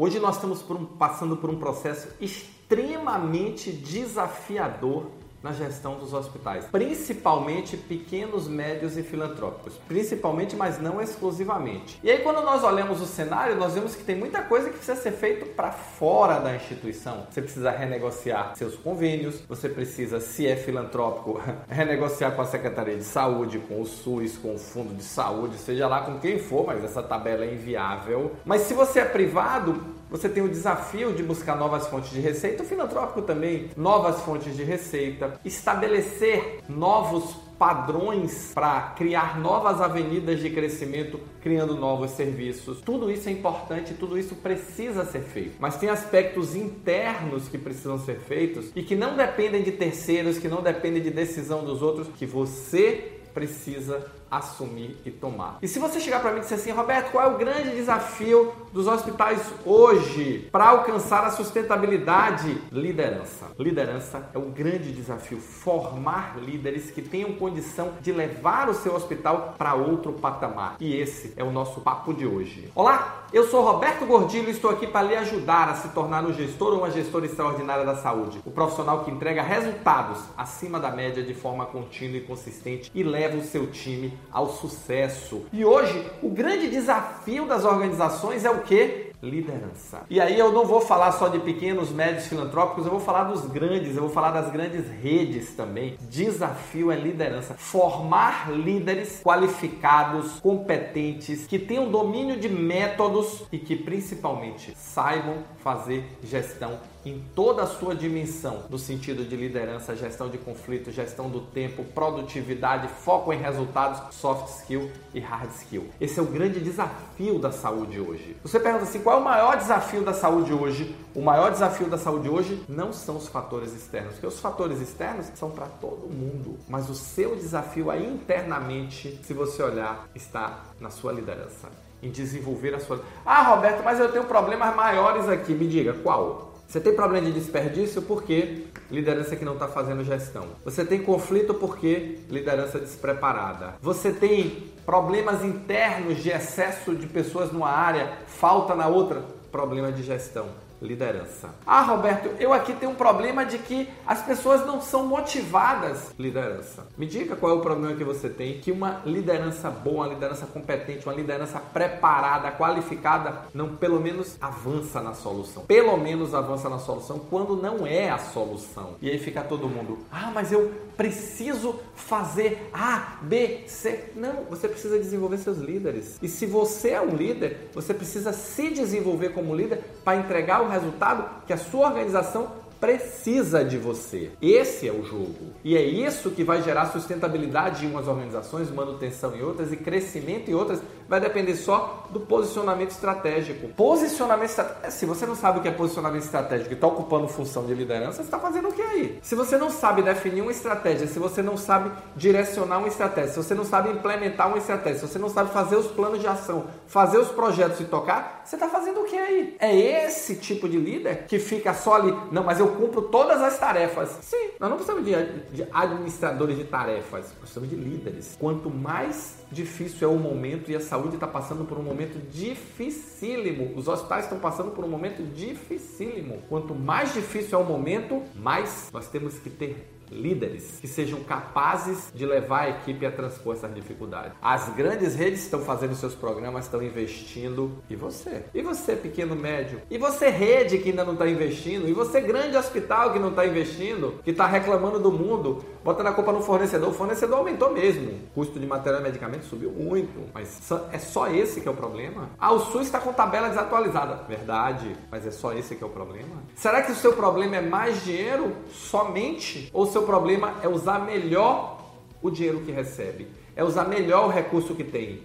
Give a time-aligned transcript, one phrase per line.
[0.00, 5.10] Hoje nós estamos por um, passando por um processo extremamente desafiador
[5.42, 11.98] na gestão dos hospitais, principalmente pequenos, médios e filantrópicos, principalmente, mas não exclusivamente.
[12.02, 15.00] E aí quando nós olhamos o cenário, nós vemos que tem muita coisa que precisa
[15.00, 17.26] ser feito para fora da instituição.
[17.30, 23.04] Você precisa renegociar seus convênios, você precisa, se é filantrópico, renegociar com a Secretaria de
[23.04, 26.82] Saúde, com o SUS, com o Fundo de Saúde, seja lá com quem for, mas
[26.82, 28.32] essa tabela é inviável.
[28.44, 32.62] Mas se você é privado, você tem o desafio de buscar novas fontes de receita,
[32.62, 40.48] o filantrópico também, novas fontes de receita, estabelecer novos padrões para criar novas avenidas de
[40.48, 42.80] crescimento, criando novos serviços.
[42.80, 45.56] Tudo isso é importante, tudo isso precisa ser feito.
[45.58, 50.48] Mas tem aspectos internos que precisam ser feitos e que não dependem de terceiros, que
[50.48, 55.58] não dependem de decisão dos outros, que você precisa assumir e tomar.
[55.62, 58.52] E se você chegar para mim e disser assim, Roberto, qual é o grande desafio
[58.72, 62.60] dos hospitais hoje para alcançar a sustentabilidade?
[62.70, 63.46] Liderança.
[63.58, 65.38] Liderança é o grande desafio.
[65.38, 70.76] Formar líderes que tenham condição de levar o seu hospital para outro patamar.
[70.80, 72.70] E esse é o nosso papo de hoje.
[72.74, 76.32] Olá, eu sou Roberto Gordilho e estou aqui para lhe ajudar a se tornar um
[76.32, 78.40] gestor ou uma gestora extraordinária da saúde.
[78.44, 83.17] O profissional que entrega resultados acima da média de forma contínua e consistente e leva
[83.36, 85.44] o seu time ao sucesso.
[85.52, 89.07] E hoje, o grande desafio das organizações é o que?
[89.22, 90.02] Liderança.
[90.08, 93.46] E aí eu não vou falar só de pequenos, médios filantrópicos, eu vou falar dos
[93.46, 95.96] grandes, eu vou falar das grandes redes também.
[96.08, 97.54] Desafio é liderança.
[97.54, 106.78] Formar líderes qualificados, competentes, que tenham domínio de métodos e que principalmente saibam fazer gestão
[107.04, 111.84] em toda a sua dimensão, no sentido de liderança, gestão de conflito, gestão do tempo,
[111.84, 115.86] produtividade, foco em resultados, soft skill e hard skill.
[116.00, 118.36] Esse é o grande desafio da saúde hoje.
[118.42, 120.94] Você pergunta assim, qual é o maior desafio da saúde hoje?
[121.14, 125.32] O maior desafio da saúde hoje não são os fatores externos, porque os fatores externos
[125.34, 130.90] são para todo mundo, mas o seu desafio aí internamente, se você olhar, está na
[130.90, 131.68] sua liderança
[132.02, 133.00] em desenvolver a sua.
[133.24, 135.54] Ah, Roberto, mas eu tenho problemas maiores aqui.
[135.54, 136.47] Me diga, qual?
[136.68, 140.48] Você tem problema de desperdício porque liderança que não está fazendo gestão.
[140.62, 143.76] Você tem conflito porque liderança despreparada.
[143.80, 150.02] Você tem problemas internos de excesso de pessoas numa área, falta na outra, problema de
[150.02, 151.50] gestão liderança.
[151.66, 156.14] Ah, Roberto, eu aqui tenho um problema de que as pessoas não são motivadas.
[156.18, 156.86] Liderança.
[156.96, 160.46] Me diga qual é o problema que você tem que uma liderança boa, uma liderança
[160.46, 165.64] competente, uma liderança preparada, qualificada, não pelo menos avança na solução.
[165.64, 168.96] Pelo menos avança na solução quando não é a solução.
[169.00, 174.12] E aí fica todo mundo, ah, mas eu preciso fazer A, B, C.
[174.16, 176.18] Não, você precisa desenvolver seus líderes.
[176.22, 180.67] E se você é um líder, você precisa se desenvolver como líder para entregar o
[180.68, 182.48] resultado que a sua organização
[182.80, 184.30] precisa de você.
[184.40, 185.52] Esse é o jogo.
[185.64, 190.50] E é isso que vai gerar sustentabilidade em umas organizações, manutenção em outras e crescimento
[190.50, 190.80] em outras.
[191.08, 193.68] Vai depender só do posicionamento estratégico.
[193.68, 194.90] Posicionamento estratégico.
[194.92, 198.18] Se você não sabe o que é posicionamento estratégico e está ocupando função de liderança,
[198.18, 199.18] você está fazendo o que aí?
[199.22, 203.36] Se você não sabe definir uma estratégia, se você não sabe direcionar uma estratégia, se
[203.36, 206.66] você não sabe implementar uma estratégia, se você não sabe fazer os planos de ação,
[206.86, 209.56] fazer os projetos e tocar, você está fazendo o que aí?
[209.58, 213.40] É esse tipo de líder que fica só ali, não, mas eu eu cumpro todas
[213.40, 214.18] as tarefas.
[214.22, 215.12] Sim, nós não precisamos de,
[215.56, 218.36] de administradores de tarefas, precisamos de líderes.
[218.38, 223.72] Quanto mais difícil é o momento e a saúde está passando por um momento dificílimo,
[223.76, 226.42] os hospitais estão passando por um momento dificílimo.
[226.48, 232.10] Quanto mais difícil é o momento, mais nós temos que ter líderes que sejam capazes
[232.14, 234.32] de levar a equipe a transpor essas dificuldades.
[234.40, 237.78] As grandes redes estão fazendo seus programas, estão investindo.
[237.88, 238.44] E você?
[238.54, 239.80] E você, pequeno médio?
[239.90, 241.88] E você, rede que ainda não está investindo?
[241.88, 244.20] E você, grande hospital que não está investindo?
[244.24, 245.64] Que está reclamando do mundo?
[245.84, 246.90] Botando a culpa no fornecedor.
[246.90, 248.10] O fornecedor aumentou mesmo.
[248.10, 250.28] O custo de material e medicamento subiu muito.
[250.34, 250.60] Mas
[250.92, 252.30] é só esse que é o problema?
[252.38, 254.24] Ah, o SUS está com tabela desatualizada.
[254.28, 254.94] Verdade.
[255.10, 256.42] Mas é só esse que é o problema?
[256.54, 259.70] Será que o seu problema é mais dinheiro somente?
[259.72, 261.82] Ou seu seu problema é usar melhor
[262.22, 265.22] o dinheiro que recebe, é usar melhor o recurso que tem.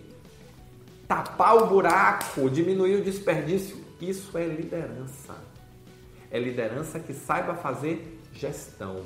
[1.07, 5.35] Tapar o buraco, diminuir o desperdício, isso é liderança.
[6.31, 9.01] É liderança que saiba fazer gestão.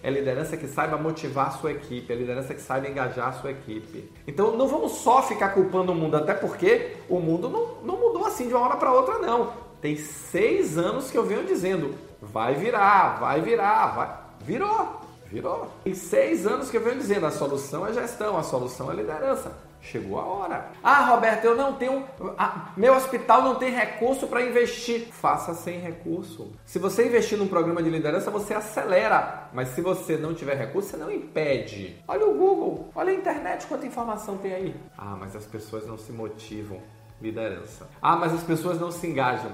[0.00, 3.50] É liderança que saiba motivar a sua equipe, é liderança que saiba engajar a sua
[3.50, 4.10] equipe.
[4.26, 8.26] Então não vamos só ficar culpando o mundo, até porque o mundo não, não mudou
[8.26, 9.52] assim de uma hora para outra, não.
[9.80, 14.21] Tem seis anos que eu venho dizendo, vai virar, vai virar, vai.
[14.44, 15.70] Virou, virou.
[15.86, 19.52] Em seis anos que eu venho dizendo, a solução é gestão, a solução é liderança.
[19.80, 20.70] Chegou a hora.
[20.82, 22.04] Ah, Roberto, eu não tenho.
[22.38, 25.08] Ah, meu hospital não tem recurso para investir.
[25.10, 26.52] Faça sem recurso.
[26.64, 29.48] Se você investir num programa de liderança, você acelera.
[29.52, 32.00] Mas se você não tiver recurso, você não impede.
[32.06, 34.76] Olha o Google, olha a internet, quanta informação tem aí.
[34.96, 36.80] Ah, mas as pessoas não se motivam.
[37.20, 37.88] Liderança.
[38.00, 39.50] Ah, mas as pessoas não se engajam.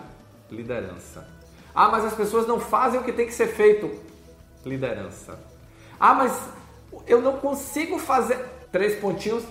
[0.50, 1.26] Liderança.
[1.74, 3.90] Ah, mas as pessoas não fazem o que tem que ser feito.
[4.64, 5.38] Liderança.
[5.98, 6.38] Ah, mas
[7.06, 8.38] eu não consigo fazer.
[8.70, 9.44] Três pontinhos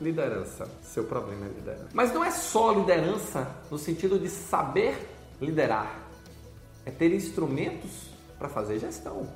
[0.00, 0.68] liderança.
[0.82, 1.88] Seu problema é liderança.
[1.92, 5.08] Mas não é só liderança no sentido de saber
[5.40, 6.00] liderar.
[6.84, 9.28] É ter instrumentos para fazer gestão.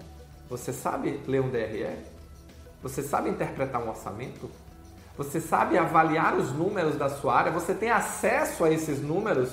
[0.48, 1.96] Você sabe ler um DRE?
[2.82, 4.50] Você sabe interpretar um orçamento?
[5.16, 7.52] Você sabe avaliar os números da sua área?
[7.52, 9.50] Você tem acesso a esses números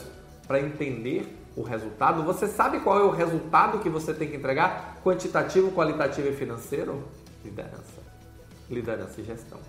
[0.48, 2.24] para entender o resultado?
[2.24, 5.00] Você sabe qual é o resultado que você tem que entregar?
[5.04, 7.04] Quantitativo, qualitativo e financeiro?
[7.44, 8.02] Liderança.
[8.70, 9.60] Liderança e gestão.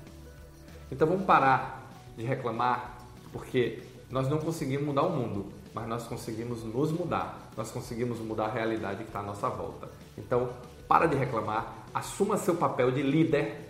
[0.91, 2.99] Então vamos parar de reclamar,
[3.33, 7.51] porque nós não conseguimos mudar o mundo, mas nós conseguimos nos mudar.
[7.57, 9.89] Nós conseguimos mudar a realidade que está à nossa volta.
[10.17, 10.51] Então,
[10.87, 13.69] para de reclamar, assuma seu papel de líder,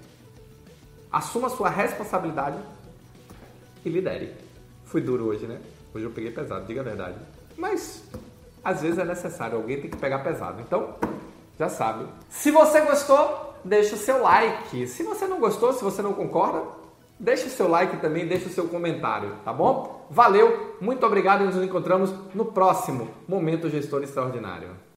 [1.11, 2.59] assuma sua responsabilidade
[3.85, 4.35] e lidere.
[4.85, 5.61] Fui duro hoje, né?
[5.95, 7.17] Hoje eu peguei pesado, diga a verdade.
[7.57, 8.05] Mas
[8.65, 10.61] às vezes é necessário, alguém tem que pegar pesado.
[10.61, 10.95] Então,
[11.59, 12.07] já sabe.
[12.29, 14.87] Se você gostou, deixa o seu like.
[14.89, 16.63] Se você não gostou, se você não concorda,
[17.19, 20.05] Deixe o seu like também, deixe o seu comentário, tá bom?
[20.11, 24.71] Valeu, muito obrigado e nos encontramos no próximo Momento Gestor Extraordinário.